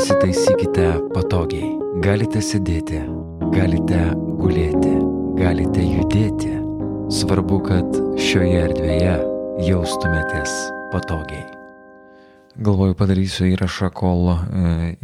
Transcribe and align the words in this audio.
Įsitaisykite 0.00 0.84
patogiai. 1.12 1.66
Galite 2.00 2.40
sėdėti, 2.40 3.02
galite 3.52 3.98
gulėti, 4.38 4.92
galite 5.36 5.82
judėti. 5.84 6.54
Svarbu, 7.12 7.58
kad 7.66 7.98
šioje 8.16 8.62
erdvėje 8.62 9.18
jaustumėtės 9.66 10.54
patogiai. 10.94 11.42
Galvoju, 12.56 12.96
padarysiu 12.96 13.50
įrašą, 13.50 13.90
kol 13.92 14.32
e, 14.32 14.38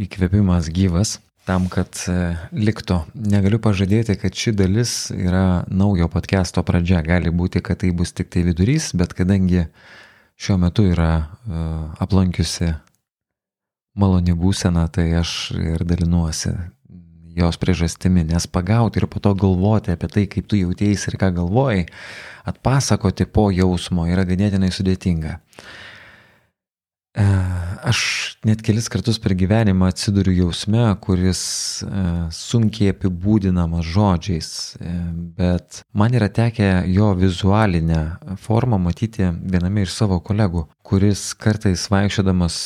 įkvėpimas 0.07 0.73
gyvas, 0.73 1.19
tam, 1.45 1.69
kad 1.69 1.93
e, 2.09 2.33
liktų. 2.57 3.03
Negaliu 3.37 3.61
pažadėti, 3.61 4.17
kad 4.23 4.33
ši 4.33 4.57
dalis 4.57 4.97
yra 5.13 5.67
naujo 5.69 6.09
podcast'o 6.09 6.65
pradžia. 6.65 7.05
Gali 7.05 7.29
būti, 7.29 7.61
kad 7.61 7.85
tai 7.85 7.93
bus 7.93 8.17
tik 8.17 8.33
tai 8.33 8.49
vidurys, 8.49 8.95
bet 8.97 9.13
kadangi 9.13 9.67
šiuo 10.41 10.57
metu 10.65 10.89
yra 10.89 11.13
e, 11.21 11.69
aplankiusi 12.01 12.73
maloni 13.97 14.37
būsena, 14.37 14.87
tai 14.93 15.11
aš 15.21 15.53
ir 15.57 15.85
dalinuosi 15.89 16.53
jos 17.37 17.59
priežastimi, 17.61 18.25
nes 18.25 18.47
pagauti 18.49 19.03
ir 19.03 19.09
po 19.13 19.21
to 19.21 19.35
galvoti 19.37 19.93
apie 19.93 20.09
tai, 20.09 20.25
kaip 20.31 20.47
tu 20.49 20.57
jautėjai 20.57 20.97
ir 20.97 21.17
ką 21.21 21.33
galvojai, 21.37 21.83
atpasakoti 22.49 23.27
po 23.29 23.51
jausmo 23.53 24.07
yra 24.09 24.25
ganėtinai 24.29 24.73
sudėtinga. 24.73 25.37
E, 27.17 27.25
aš 27.89 27.99
net 28.45 28.61
kelis 28.61 28.91
kartus 28.93 29.17
per 29.23 29.33
gyvenimą 29.39 29.89
atsiduriu 29.89 30.35
jausme, 30.37 30.83
kuris 31.01 31.41
e, 31.81 32.03
sunkiai 32.37 32.93
apibūdinamas 32.93 33.89
žodžiais, 33.89 34.51
e, 34.77 34.93
bet 35.39 35.81
man 35.97 36.13
yra 36.19 36.29
tekę 36.29 36.69
jo 36.93 37.09
vizualinę 37.17 38.03
formą 38.43 38.77
matyti 38.85 39.31
viename 39.33 39.87
iš 39.87 39.95
savo 39.97 40.21
kolegų, 40.21 40.67
kuris 40.85 41.31
kartais 41.41 41.87
vaikščiodamas 41.93 42.59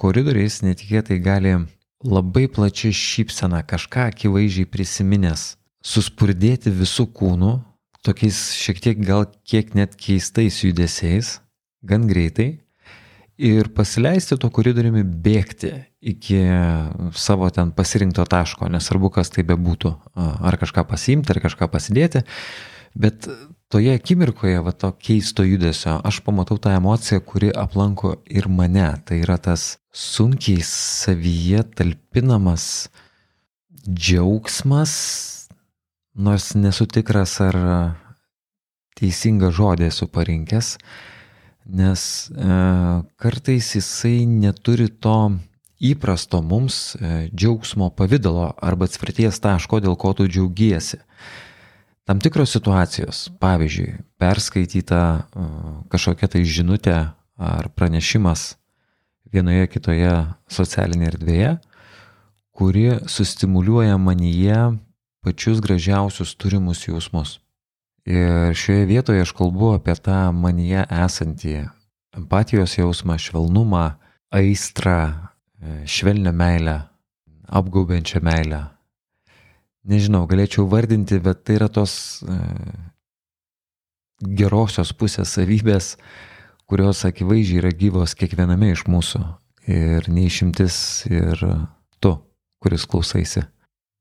koridoriais 0.00 0.62
netikėtai 0.64 1.20
gali 1.20 1.52
labai 2.00 2.46
plačia 2.48 2.94
šypsena 2.96 3.60
kažką 3.68 4.08
akivaizdžiai 4.14 4.72
prisiminęs, 4.72 5.44
suspurdėti 5.84 6.72
visų 6.72 7.10
kūnų, 7.12 7.52
tokiais 8.08 8.40
šiek 8.56 8.80
tiek 8.88 9.04
gal 9.04 9.28
kiek 9.44 9.76
net 9.76 10.00
keistais 10.00 10.64
judesiais, 10.64 11.42
gan 11.84 12.08
greitai 12.08 12.62
ir 13.42 13.72
pasileisti 13.74 14.38
to 14.38 14.50
koridoriumi 14.54 15.02
bėgti 15.02 15.72
iki 16.12 16.38
savo 17.18 17.48
ten 17.54 17.72
pasirinkto 17.74 18.24
taško, 18.30 18.68
nesvarbu, 18.70 19.10
kas 19.18 19.32
tai 19.34 19.44
bebūtų, 19.46 19.92
ar 20.18 20.58
kažką 20.60 20.84
pasiimti, 20.90 21.34
ar 21.34 21.42
kažką 21.42 21.68
pasidėti, 21.70 22.24
bet 22.98 23.28
toje 23.72 23.94
akimirkoje, 23.96 24.60
va 24.62 24.74
to 24.76 24.92
keisto 25.00 25.46
judesio, 25.46 25.96
aš 26.04 26.20
pamatau 26.26 26.58
tą 26.60 26.74
emociją, 26.76 27.22
kuri 27.24 27.52
aplanko 27.56 28.16
ir 28.28 28.50
mane. 28.52 28.88
Tai 29.06 29.20
yra 29.22 29.38
tas 29.40 29.78
sunkiai 29.96 30.60
savyje 30.66 31.64
talpinamas 31.78 32.66
džiaugsmas, 33.88 34.92
nors 36.14 36.52
nesu 36.58 36.86
tikras, 36.90 37.38
ar 37.40 37.58
teisingą 38.98 39.48
žodį 39.54 39.88
esu 39.88 40.10
parinkęs, 40.12 40.76
nes 41.66 42.30
e, 42.30 42.58
kartais 43.16 43.72
jisai 43.76 44.26
neturi 44.26 44.88
to 44.88 45.32
įprasto 45.82 46.42
mums 46.42 46.94
e, 46.94 47.28
džiaugsmo 47.34 47.90
pavydalo 47.98 48.52
arba 48.62 48.86
atspirties 48.86 49.40
taško, 49.42 49.82
dėl 49.82 49.98
ko 49.98 50.14
tu 50.16 50.28
džiaugiesi. 50.30 51.02
Tam 52.06 52.18
tikros 52.22 52.50
situacijos, 52.54 53.28
pavyzdžiui, 53.42 53.98
perskaityta 54.22 55.02
e, 55.02 55.50
kažkokia 55.92 56.30
tai 56.30 56.44
žinutė 56.46 56.96
ar 57.42 57.68
pranešimas 57.74 58.54
vienoje 59.32 59.68
kitoje 59.72 60.14
socialinėje 60.52 61.14
erdvėje, 61.14 61.52
kuri 62.52 62.86
sustimuliuoja 63.08 63.96
manyje 63.98 64.58
pačius 65.22 65.62
gražiausius 65.64 66.34
turimus 66.36 66.84
jausmus. 66.86 67.38
Ir 68.08 68.54
šioje 68.58 68.86
vietoje 68.90 69.22
aš 69.22 69.32
kalbu 69.38 69.76
apie 69.76 69.94
tą 69.94 70.32
manyje 70.34 70.82
esantį 70.90 71.56
empatijos 72.18 72.74
jausmą, 72.78 73.16
švelnumą, 73.18 73.84
aistrą, 74.34 75.28
e, 75.62 75.86
švelnę 75.86 76.32
meilę, 76.32 76.80
apgaubiančią 77.46 78.20
meilę. 78.24 78.64
Nežinau, 79.84 80.26
galėčiau 80.26 80.66
vardinti, 80.70 81.18
bet 81.22 81.44
tai 81.46 81.56
yra 81.60 81.68
tos 81.68 82.22
e, 82.22 82.36
gerosios 84.22 84.92
pusės 84.94 85.34
savybės, 85.38 85.96
kurios 86.66 87.04
akivaizdžiai 87.06 87.62
yra 87.62 87.72
gyvos 87.74 88.14
kiekviename 88.18 88.72
iš 88.72 88.86
mūsų. 88.90 89.22
Ir 89.70 90.08
neišimtis 90.10 91.06
ir 91.06 91.38
tu, 92.02 92.16
kuris 92.62 92.86
klausaisi 92.86 93.44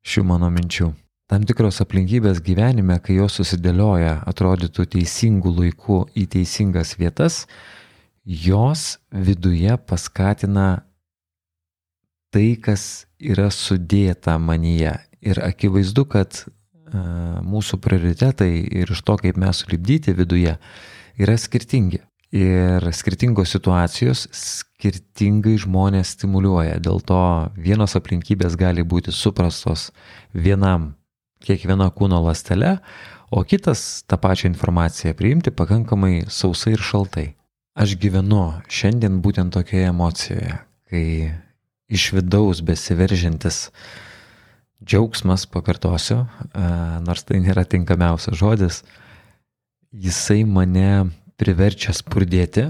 šių 0.02 0.26
mano 0.26 0.50
minčių. 0.50 0.90
Tam 1.32 1.46
tikros 1.48 1.78
aplinkybės 1.80 2.42
gyvenime, 2.44 2.98
kai 3.00 3.14
jos 3.16 3.38
susidėlioja, 3.40 4.18
atrodytų 4.28 4.84
teisingų 4.98 5.54
laikų 5.62 6.00
į 6.20 6.26
teisingas 6.34 6.98
vietas, 7.00 7.46
jos 8.28 8.98
viduje 9.16 9.78
paskatina 9.88 10.84
tai, 12.36 12.60
kas 12.60 13.08
yra 13.16 13.48
sudėta 13.48 14.36
manyje. 14.44 14.98
Ir 15.24 15.40
akivaizdu, 15.48 16.04
kad 16.12 16.44
a, 16.44 17.40
mūsų 17.48 17.80
prioritetai 17.80 18.52
ir 18.84 18.92
iš 18.92 19.00
to, 19.08 19.16
kaip 19.24 19.40
mes 19.40 19.64
sulibdyti 19.64 20.12
viduje, 20.20 20.60
yra 21.16 21.40
skirtingi. 21.40 22.04
Ir 22.36 22.92
skirtingos 22.92 23.56
situacijos 23.56 24.28
skirtingai 24.36 25.56
žmonės 25.64 26.18
stimuliuoja. 26.18 26.76
Dėl 26.84 27.00
to 27.08 27.26
vienos 27.56 27.96
aplinkybės 27.96 28.60
gali 28.60 28.84
būti 28.84 29.16
suprastos 29.16 29.94
vienam 30.36 30.92
kiekviena 31.42 31.90
kūno 31.94 32.22
lastele, 32.26 32.78
o 33.32 33.44
kitas 33.48 34.04
tą 34.10 34.20
pačią 34.22 34.50
informaciją 34.52 35.16
priimti 35.18 35.54
pakankamai 35.56 36.26
sausai 36.28 36.76
ir 36.76 36.84
šaltai. 36.84 37.28
Aš 37.76 37.96
gyvenu 37.96 38.44
šiandien 38.68 39.22
būtent 39.24 39.54
tokioje 39.56 39.88
emocijoje, 39.88 40.58
kai 40.92 41.06
iš 41.92 42.10
vidaus 42.18 42.60
besiveržintis 42.68 43.70
džiaugsmas, 44.84 45.46
pakartosiu, 45.48 46.26
nors 47.06 47.24
tai 47.24 47.40
nėra 47.40 47.64
tinkamiausias 47.70 48.36
žodis, 48.40 48.82
jisai 49.92 50.44
mane 50.44 51.12
priverčia 51.40 51.94
spurdėti, 51.96 52.68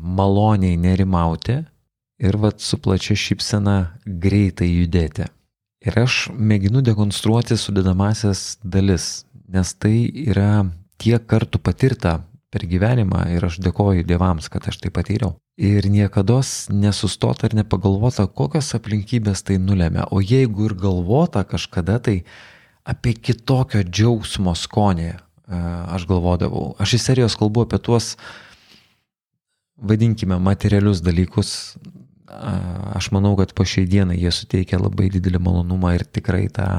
maloniai 0.00 0.78
nerimauti 0.80 1.60
ir 2.20 2.36
vad 2.40 2.60
su 2.60 2.78
plačia 2.82 3.16
šypsena 3.16 3.76
greitai 4.04 4.68
judėti. 4.68 5.26
Ir 5.80 5.96
aš 5.96 6.26
mėginu 6.36 6.82
dekonstruoti 6.84 7.56
sudėdamasias 7.56 8.58
dalis, 8.60 9.24
nes 9.48 9.72
tai 9.80 9.94
yra 10.28 10.66
tiek 11.00 11.24
kartų 11.24 11.60
patirta 11.64 12.18
per 12.52 12.66
gyvenimą 12.68 13.22
ir 13.32 13.46
aš 13.46 13.56
dėkoju 13.64 14.04
Dievams, 14.04 14.50
kad 14.52 14.66
aš 14.68 14.76
tai 14.82 14.90
patyriau. 14.92 15.38
Ir 15.60 15.86
niekada 15.92 16.40
nesustota 16.72 17.48
ir 17.48 17.56
nepagalvota, 17.56 18.26
kokios 18.26 18.74
aplinkybės 18.76 19.44
tai 19.46 19.56
nulėmė. 19.62 20.08
O 20.12 20.20
jeigu 20.20 20.68
ir 20.68 20.76
galvota 20.76 21.46
kažkada, 21.48 21.96
tai 22.02 22.22
apie 22.84 23.14
kitokio 23.14 23.80
džiaugsmo 23.84 24.52
skonį 24.56 25.08
e, 25.08 25.16
aš 25.96 26.04
galvodavau. 26.10 26.74
Aš 26.80 26.98
iš 26.98 27.06
serijos 27.06 27.38
kalbu 27.40 27.64
apie 27.64 27.80
tuos, 27.80 28.16
vadinkime, 29.80 30.36
materialius 30.42 31.00
dalykus, 31.04 31.78
aš 32.94 33.10
manau, 33.14 33.34
kad 33.38 33.52
po 33.56 33.66
šiai 33.66 33.88
dienai 33.90 34.18
jie 34.20 34.32
suteikia 34.34 34.80
labai 34.80 35.10
didelį 35.12 35.40
malonumą 35.42 35.94
ir 35.96 36.06
tikrai 36.06 36.46
tą 36.52 36.70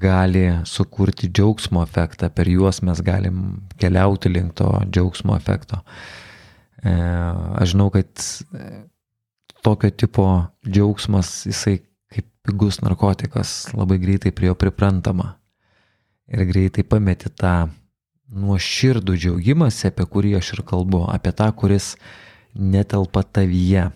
gali 0.00 0.48
sukurti 0.66 1.28
džiaugsmo 1.30 1.82
efektą, 1.84 2.28
per 2.34 2.48
juos 2.50 2.80
mes 2.82 2.98
galim 3.06 3.60
keliauti 3.78 4.32
link 4.32 4.56
to 4.58 4.66
džiaugsmo 4.90 5.36
efekto. 5.36 5.78
E, 6.82 6.90
aš 7.62 7.70
žinau, 7.70 7.86
kad 7.94 8.08
tokio 9.62 9.90
tipo 9.90 10.26
džiaugsmas, 10.66 11.46
jisai 11.46 11.78
kaip 12.12 12.26
pigus 12.42 12.80
narkotikas, 12.82 13.72
labai 13.72 14.00
greitai 14.02 14.34
prie 14.34 14.50
jo 14.50 14.58
priprantama. 14.58 15.36
Ir 16.28 16.44
greitai 16.48 16.84
pameti 16.84 17.30
tą 17.30 17.70
nuoširdų 18.34 19.16
džiaugimas, 19.16 19.84
apie 19.86 20.06
kurį 20.10 20.34
aš 20.40 20.56
ir 20.56 20.64
kalbu, 20.66 21.04
apie 21.12 21.32
tą, 21.36 21.50
kuris 21.54 21.94
netelpa 22.54 23.22
tavyje 23.22 23.90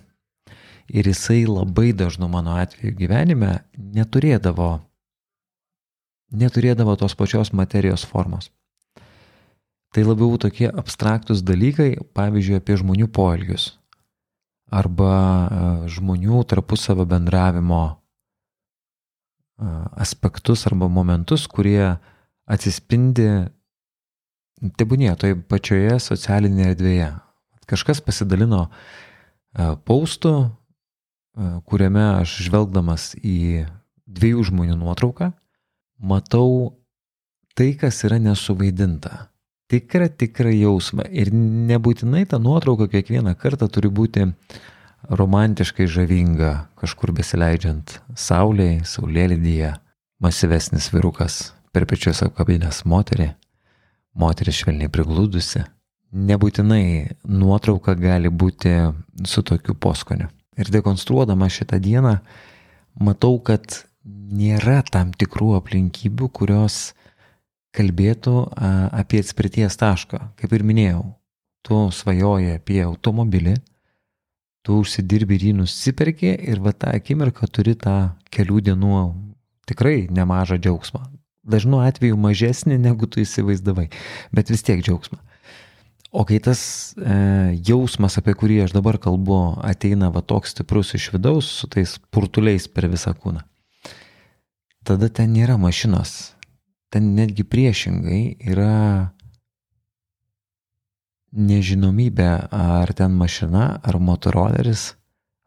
ir 0.88 1.08
jisai 1.08 1.44
labai 1.46 1.92
dažnu 1.92 2.28
mano 2.32 2.56
atveju 2.58 2.96
gyvenime 2.96 3.58
neturėdavo, 3.76 4.70
neturėdavo 6.32 6.96
tos 7.00 7.16
pačios 7.18 7.52
materijos 7.52 8.06
formos. 8.08 8.50
Tai 9.92 10.04
labiau 10.04 10.36
tokie 10.40 10.68
abstraktus 10.68 11.40
dalykai, 11.44 11.94
pavyzdžiui, 12.16 12.58
apie 12.60 12.76
žmonių 12.76 13.08
poelgius 13.08 13.72
arba 14.68 15.12
e, 15.12 15.60
žmonių 15.92 16.42
tarpusavio 16.48 17.06
bendravimo 17.08 17.82
e, 17.88 17.96
aspektus 19.96 20.66
arba 20.68 20.90
momentus, 20.92 21.46
kurie 21.48 21.96
atsispindi 22.48 23.28
tebūnie 24.76 25.14
toje 25.16 25.38
pačioje 25.48 25.96
socialinėje 26.02 26.74
erdvėje. 26.74 27.08
Kažkas 27.68 28.04
pasidalino 28.04 28.66
e, 28.68 29.72
paustų 29.88 30.34
kuriame 31.68 32.04
aš 32.18 32.38
žvelgdamas 32.48 33.12
į 33.22 33.66
dviejų 34.08 34.46
žmonių 34.50 34.78
nuotrauką, 34.80 35.32
matau 35.98 36.78
tai, 37.58 37.74
kas 37.78 38.02
yra 38.06 38.18
nesuvaidinta. 38.22 39.28
Tikrą, 39.68 40.08
tikrą 40.08 40.50
jausmą. 40.54 41.04
Ir 41.12 41.28
nebūtinai 41.34 42.24
ta 42.30 42.38
nuotrauka 42.40 42.88
kiekvieną 42.88 43.34
kartą 43.36 43.68
turi 43.68 43.90
būti 43.92 44.24
romantiškai 45.12 45.86
žavinga, 45.90 46.52
kažkur 46.80 47.12
besileidžiant 47.16 47.98
saulėje, 48.16 48.86
saulėlydyje, 48.88 49.74
masyvesnis 50.24 50.88
virukas 50.94 51.52
per 51.72 51.84
pečius 51.86 52.24
apkabinęs 52.24 52.82
moterį, 52.88 53.28
moteris 54.18 54.62
švelniai 54.62 54.90
prigludusi. 54.92 55.66
Nebūtinai 56.08 57.18
nuotrauka 57.28 57.92
gali 57.98 58.32
būti 58.32 58.72
su 59.28 59.44
tokiu 59.44 59.76
poskoniu. 59.76 60.30
Ir 60.58 60.70
dekonstruodama 60.74 61.48
šitą 61.52 61.78
dieną, 61.82 62.18
matau, 62.98 63.38
kad 63.38 63.84
nėra 64.08 64.80
tam 64.86 65.12
tikrų 65.14 65.54
aplinkybių, 65.60 66.28
kurios 66.34 66.92
kalbėtų 67.76 68.34
apie 68.58 69.20
atspirties 69.22 69.78
tašką. 69.78 70.20
Kaip 70.40 70.54
ir 70.56 70.64
minėjau, 70.66 71.04
tu 71.66 71.80
svajoji 71.94 72.56
apie 72.56 72.80
automobilį, 72.84 73.58
tu 74.66 74.80
užsidirbi 74.82 75.38
ir 75.38 75.46
jį 75.48 75.54
nusiperki 75.60 76.32
ir 76.50 76.62
va 76.64 76.74
tą 76.74 76.90
akimirką 76.96 77.48
turi 77.52 77.76
tą 77.78 78.14
kelių 78.34 78.64
dienų 78.70 78.98
tikrai 79.68 80.08
nemažą 80.10 80.58
džiaugsmą. 80.58 81.04
Dažnu 81.48 81.80
atveju 81.80 82.18
mažesnį 82.20 82.76
negu 82.82 83.08
tu 83.08 83.22
įsivaizdavai, 83.22 83.86
bet 84.34 84.50
vis 84.52 84.64
tiek 84.66 84.82
džiaugsmą. 84.84 85.20
O 86.10 86.24
kai 86.24 86.38
tas 86.40 86.94
e, 86.96 87.14
jausmas, 87.68 88.16
apie 88.16 88.32
kurį 88.32 88.62
aš 88.64 88.72
dabar 88.72 88.96
kalbu, 88.96 89.58
ateina 89.60 90.08
va 90.08 90.22
toks 90.24 90.54
stiprus 90.54 90.94
iš 90.96 91.10
vidaus, 91.12 91.50
su 91.60 91.68
tais 91.68 91.98
purtuliais 92.08 92.64
per 92.72 92.88
visą 92.88 93.12
kūną, 93.12 93.42
tada 94.88 95.10
ten 95.12 95.34
nėra 95.36 95.58
mašinos. 95.60 96.32
Ten 96.88 97.10
netgi 97.12 97.44
priešingai 97.44 98.38
yra 98.48 99.12
nežinomybė, 101.36 102.28
ar 102.56 102.94
ten 102.96 103.12
mašina, 103.12 103.66
ar 103.84 103.98
motoroleris, 104.00 104.94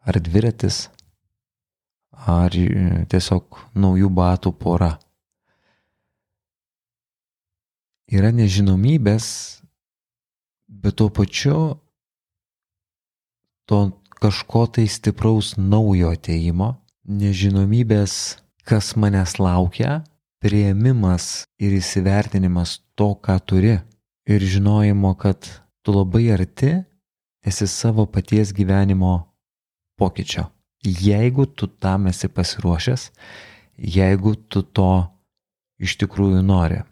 ar 0.06 0.20
dviratis, 0.22 0.84
ar 2.14 2.54
e, 2.54 3.02
tiesiog 3.10 3.58
naujų 3.74 4.12
batų 4.14 4.54
pora. 4.62 4.92
Yra 8.06 8.30
nežinomybės 8.30 9.26
bet 10.82 10.98
tuo 10.98 11.08
pačiu 11.08 11.58
to 13.66 13.78
kažko 14.22 14.66
tai 14.66 14.86
stipraus 14.86 15.54
naujo 15.56 16.12
ateimo, 16.14 16.74
nežinomybės, 17.08 18.38
kas 18.66 18.92
manęs 18.94 19.38
laukia, 19.42 20.02
prieimimas 20.42 21.46
ir 21.62 21.74
įsivertinimas 21.78 22.80
to, 22.98 23.14
ką 23.18 23.38
turi 23.46 23.76
ir 24.26 24.46
žinojimo, 24.54 25.14
kad 25.18 25.46
tu 25.82 25.94
labai 25.94 26.28
arti 26.34 26.74
esi 27.46 27.66
savo 27.66 28.06
paties 28.06 28.52
gyvenimo 28.54 29.14
pokyčio. 29.98 30.46
Jeigu 30.82 31.46
tu 31.46 31.66
tam 31.66 32.06
esi 32.10 32.28
pasiruošęs, 32.28 33.10
jeigu 33.78 34.34
tu 34.50 34.62
to 34.62 34.90
iš 35.82 35.98
tikrųjų 36.02 36.42
nori. 36.46 36.82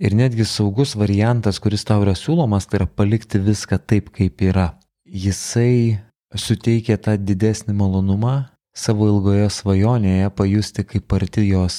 Ir 0.00 0.14
netgi 0.16 0.46
saugus 0.48 0.94
variantas, 0.96 1.58
kuris 1.60 1.82
tau 1.84 2.00
yra 2.00 2.14
siūlomas, 2.16 2.64
tai 2.64 2.78
yra 2.78 2.86
palikti 2.88 3.36
viską 3.44 3.76
taip, 3.84 4.06
kaip 4.16 4.40
yra. 4.40 4.70
Jisai 5.04 6.00
suteikia 6.32 6.96
tą 6.96 7.18
didesnį 7.20 7.74
malonumą 7.76 8.36
savo 8.72 9.10
ilgoje 9.10 9.50
svajonėje 9.52 10.30
pajusti, 10.38 10.86
kaip 10.88 11.12
arti 11.12 11.44
jos 11.50 11.76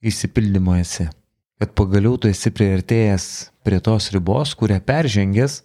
įsipildymo 0.00 0.78
esi. 0.80 1.10
Kad 1.60 1.74
pagaliau 1.76 2.16
tu 2.16 2.30
esi 2.32 2.48
prieartėjęs 2.54 3.26
prie 3.66 3.82
tos 3.84 4.08
ribos, 4.14 4.54
kurią 4.56 4.80
peržengęs, 4.88 5.58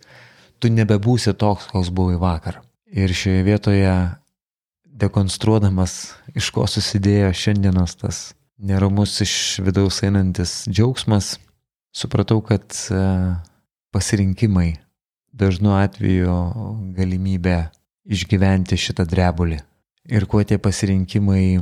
tu 0.59 0.68
nebebūsi 0.74 1.31
toks, 1.39 1.69
koks 1.71 1.94
buvai 1.95 2.19
vakar. 2.19 2.59
Ir 2.92 3.15
šioje 3.15 3.45
vietoje 3.47 3.95
dekonstruodamas, 5.00 5.95
iš 6.35 6.51
ko 6.51 6.68
susidėjo 6.68 7.31
šiandienos 7.31 7.95
tas 8.03 8.21
neramus 8.59 9.21
iš 9.23 9.33
vidaus 9.63 10.01
einantis 10.03 10.65
džiaugsmas, 10.69 11.38
supratau, 11.95 12.41
kad 12.44 12.63
e, 12.91 13.01
pasirinkimai 13.95 14.73
dažnu 15.33 15.73
atveju 15.79 16.35
galimybė 16.97 17.57
išgyventi 18.09 18.77
šitą 18.79 19.06
drebulį. 19.07 19.59
Ir 20.09 20.25
kuo 20.29 20.41
tie 20.44 20.57
pasirinkimai 20.57 21.61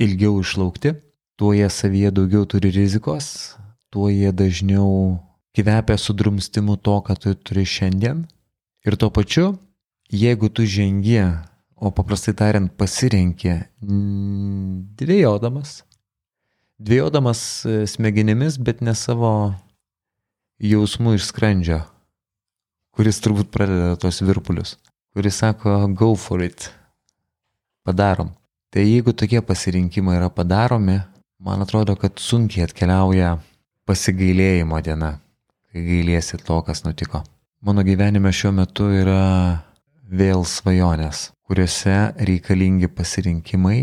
ilgiau 0.00 0.40
išlaukti, 0.40 0.94
tuo 1.38 1.52
jie 1.54 1.68
savyje 1.70 2.10
daugiau 2.14 2.46
turi 2.48 2.72
rizikos, 2.74 3.54
tuo 3.92 4.08
jie 4.10 4.32
dažniau 4.32 5.18
kvepia 5.54 5.98
sudrumstimu 6.00 6.76
to, 6.82 6.98
ką 7.06 7.18
tu 7.20 7.34
turi 7.34 7.66
šiandien. 7.68 8.24
Ir 8.84 8.96
tuo 8.98 9.10
pačiu, 9.14 9.54
jeigu 10.10 10.50
tu 10.50 10.66
žengi, 10.66 11.20
o 11.74 11.90
paprastai 11.94 12.34
tariant 12.36 12.70
pasirenki 12.78 13.58
dviejodamas, 14.98 15.82
dviejodamas 16.78 17.40
e, 17.64 17.86
smegenimis, 17.86 18.58
bet 18.58 18.82
ne 18.84 18.94
savo 18.98 19.54
jausmų 20.62 21.16
iš 21.18 21.28
skrandžio, 21.30 21.80
kuris 22.94 23.20
turbūt 23.22 23.50
pradeda 23.54 23.94
tos 24.00 24.22
virpulius, 24.24 24.76
kuris 25.14 25.40
sako, 25.42 25.84
go 25.94 26.14
for 26.18 26.42
it, 26.44 26.70
padarom. 27.86 28.32
Tai 28.74 28.82
jeigu 28.82 29.14
tokie 29.14 29.42
pasirinkimai 29.42 30.16
yra 30.18 30.30
padaromi, 30.34 30.98
man 31.38 31.62
atrodo, 31.62 31.94
kad 31.98 32.18
sunkiai 32.18 32.66
atkeliauja 32.66 33.36
pasigailėjimo 33.86 34.80
diena, 34.82 35.18
kai 35.70 35.84
gailėsi 35.84 36.40
to, 36.42 36.58
kas 36.66 36.82
nutiko. 36.86 37.22
Mano 37.64 37.84
gyvenime 37.86 38.32
šiuo 38.34 38.50
metu 38.52 38.90
yra 38.92 39.62
vėl 40.10 40.42
svajonės, 40.48 41.30
kuriuose 41.46 41.94
reikalingi 42.28 42.90
pasirinkimai. 42.92 43.78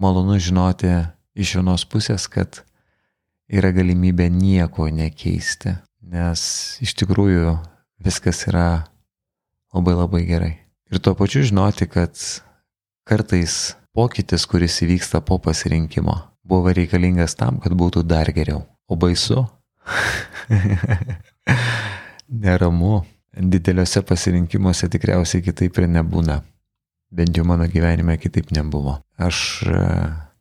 Malonu 0.00 0.38
žinoti 0.40 0.92
iš 1.34 1.56
vienos 1.58 1.84
pusės, 1.88 2.26
kad 2.30 2.62
yra 3.50 3.72
galimybė 3.74 4.28
nieko 4.32 4.88
nekeisti, 4.92 5.74
nes 6.02 6.42
iš 6.82 6.94
tikrųjų 7.02 7.56
viskas 8.04 8.46
yra 8.50 8.86
labai 9.74 9.94
labai 9.98 10.24
gerai. 10.28 10.54
Ir 10.90 11.02
tuo 11.02 11.14
pačiu 11.14 11.42
žinoti, 11.46 11.86
kad 11.90 12.18
kartais 13.06 13.76
pokytis, 13.94 14.46
kuris 14.46 14.80
įvyksta 14.82 15.20
po 15.26 15.38
pasirinkimo, 15.42 16.16
buvo 16.46 16.72
reikalingas 16.74 17.36
tam, 17.38 17.60
kad 17.62 17.74
būtų 17.78 18.02
dar 18.06 18.30
geriau. 18.34 18.64
O 18.90 18.98
baisu? 18.98 19.44
Neramu. 22.42 23.04
Dideliuose 23.30 24.02
pasirinkimuose 24.02 24.88
tikriausiai 24.90 25.44
kitaip 25.46 25.78
ir 25.78 25.86
nebūna. 25.86 26.40
Bent 27.14 27.38
jau 27.38 27.44
mano 27.46 27.66
gyvenime 27.70 28.16
kitaip 28.18 28.50
nebuvo. 28.54 28.96
Aš 29.18 29.62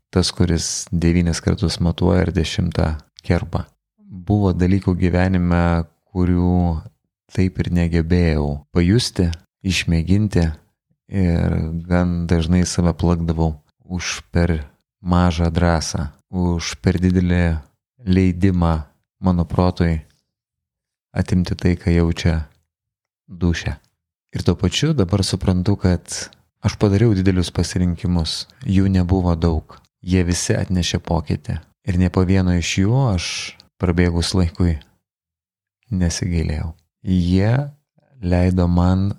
tas, 0.10 0.32
kuris 0.32 0.88
devynis 0.92 1.42
kartus 1.42 1.80
matuoja 1.80 2.26
ir 2.26 2.34
dešimtą 2.34 2.94
kerpa. 3.26 3.66
Buvo 4.00 4.54
dalykų 4.58 4.96
gyvenime, 4.98 5.86
kurių 6.10 6.82
taip 7.34 7.60
ir 7.62 7.70
negebėjau 7.78 8.48
pajusti, 8.74 9.30
išmėginti 9.62 10.46
ir 11.10 11.58
gan 11.86 12.26
dažnai 12.30 12.64
save 12.66 12.94
plakdavau 12.98 13.60
už 13.86 14.22
per 14.34 14.56
mažą 15.02 15.50
drąsą, 15.54 16.10
už 16.30 16.76
per 16.82 16.98
didelį 17.02 17.60
leidimą 18.06 18.74
mano 19.22 19.46
protui 19.46 20.00
atimti 21.14 21.56
tai, 21.58 21.76
ką 21.78 21.94
jaučia 21.94 22.36
dušė. 23.30 23.76
Ir 24.34 24.46
tuo 24.46 24.56
pačiu 24.58 24.94
dabar 24.94 25.24
suprantu, 25.26 25.76
kad 25.82 26.06
aš 26.62 26.78
padariau 26.82 27.16
didelius 27.18 27.50
pasirinkimus, 27.54 28.46
jų 28.66 28.90
nebuvo 28.94 29.34
daug 29.36 29.80
jie 30.02 30.24
visi 30.28 30.56
atnešė 30.58 31.02
pokytį. 31.04 31.60
Ir 31.88 31.98
ne 32.00 32.10
po 32.14 32.24
vieno 32.28 32.54
iš 32.58 32.76
jų 32.84 33.00
aš 33.14 33.26
prabėgus 33.82 34.34
laikui 34.38 34.78
nesigailėjau. 35.90 36.74
Jie 37.04 37.54
leido 38.22 38.68
man 38.68 39.10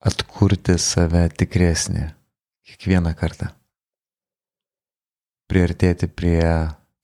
atkurti 0.00 0.78
save 0.80 1.28
tikresnį 1.36 2.08
kiekvieną 2.68 3.14
kartą. 3.18 3.50
Priartėti 5.48 6.08
prie 6.12 6.44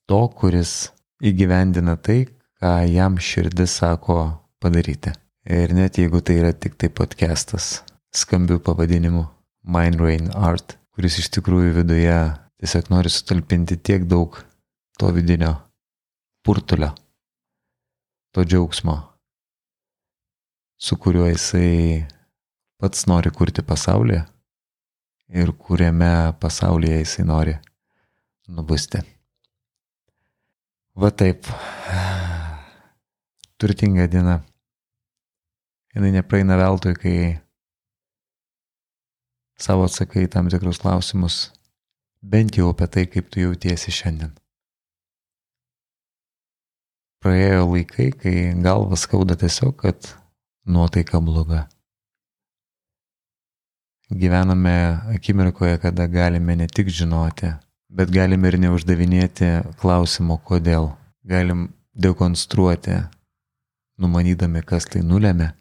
to, 0.09 0.21
kuris 0.37 0.91
įgyvendina 1.25 1.97
tai, 1.97 2.27
ką 2.61 2.77
jam 2.89 3.17
širdis 3.17 3.79
sako 3.81 4.19
padaryti. 4.61 5.15
Ir 5.45 5.73
net 5.77 5.99
jeigu 6.01 6.21
tai 6.25 6.39
yra 6.41 6.53
tik 6.57 6.77
tai 6.81 6.89
podcastas 6.89 7.83
skambių 8.17 8.61
pavadinimų 8.65 9.25
Mind 9.65 10.01
Rain 10.01 10.31
Art, 10.37 10.77
kuris 10.97 11.19
iš 11.21 11.31
tikrųjų 11.37 11.75
viduje 11.81 12.17
Tiesiog 12.65 12.87
nori 12.89 13.11
sutalpinti 13.13 13.77
tiek 13.77 14.07
daug 14.09 14.39
to 14.97 15.09
vidinio 15.13 15.51
purtulio, 16.41 16.95
to 18.33 18.41
džiaugsmo, 18.41 18.95
su 20.81 20.97
kuriuo 20.97 21.27
jisai 21.29 22.07
pats 22.81 23.05
nori 23.11 23.29
kurti 23.37 23.61
pasaulį, 23.69 24.17
ir 25.41 25.53
kuriame 25.61 26.09
pasaulyje 26.41 27.03
jisai 27.03 27.25
nori 27.29 27.53
nubusti. 28.49 29.03
Va 30.97 31.11
taip. 31.13 31.45
Turtinga 33.61 34.07
diena. 34.15 34.39
Jis 35.93 36.17
nepraeina 36.17 36.57
veltui, 36.63 36.97
kai 36.97 37.19
savo 39.61 39.85
atsakai 39.85 40.25
tam 40.33 40.49
tikrus 40.49 40.81
klausimus, 40.81 41.39
bent 42.25 42.57
jau 42.57 42.71
apie 42.73 42.89
tai, 42.89 43.05
kaip 43.11 43.29
tu 43.31 43.43
jautiesi 43.45 43.93
šiandien. 43.93 44.33
Praėjo 47.25 47.65
laikai, 47.71 48.11
kai 48.21 48.35
galvas 48.65 49.05
skauda 49.07 49.37
tiesiog, 49.41 49.77
kad 49.81 50.11
nuotaika 50.69 51.21
bloga. 51.25 51.65
Gyvename 54.13 54.75
akimirkoje, 55.15 55.79
kada 55.81 56.07
galime 56.07 56.57
ne 56.61 56.69
tik 56.69 56.91
žinoti, 56.93 57.55
bet 57.89 58.13
galime 58.13 58.53
ir 58.53 58.59
neuždavinėti 58.67 59.51
klausimo, 59.81 60.37
kodėl. 60.45 60.93
Galim 61.25 61.71
dekonstruoti, 61.97 62.99
numanydami, 63.97 64.61
kas 64.61 64.85
tai 64.93 65.01
nulėmė, 65.01 65.55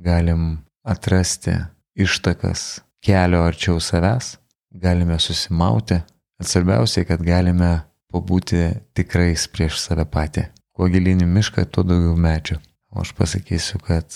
galim 0.00 0.62
atrasti 0.80 1.58
ištakas 1.92 2.80
kelio 3.04 3.44
arčiau 3.44 3.76
savęs, 3.84 4.38
galime 4.70 5.18
susimauti, 5.18 6.00
bet 6.38 6.48
svarbiausiai, 6.48 7.06
kad 7.08 7.22
galime 7.24 7.70
pabūti 8.10 8.62
tikrais 8.96 9.46
prieš 9.52 9.78
save 9.82 10.06
patį. 10.10 10.48
Kuo 10.74 10.88
gilyn 10.90 11.22
į 11.24 11.28
mišką, 11.28 11.66
tuo 11.68 11.84
daugiau 11.86 12.16
medžių. 12.18 12.58
O 12.90 13.02
aš 13.04 13.12
pasakysiu, 13.14 13.78
kad 13.84 14.10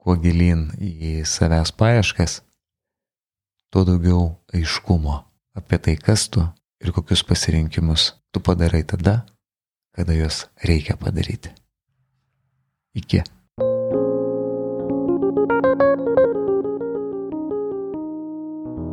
kuo 0.00 0.16
gilyn 0.20 0.68
į 0.80 1.20
savęs 1.28 1.72
paieškas, 1.76 2.40
tuo 3.72 3.84
daugiau 3.88 4.34
aiškumo 4.54 5.20
apie 5.56 5.78
tai, 5.78 5.96
kas 5.96 6.28
tu 6.32 6.44
ir 6.80 6.92
kokius 6.96 7.22
pasirinkimus 7.26 8.12
tu 8.32 8.40
padarai 8.40 8.82
tada, 8.82 9.24
kada 9.96 10.16
juos 10.16 10.46
reikia 10.64 10.96
padaryti. 10.96 11.52
Iki. 12.94 13.22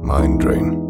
Mind 0.07 0.39
Drain. 0.41 0.86